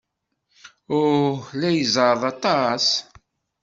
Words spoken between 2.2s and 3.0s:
aṭas!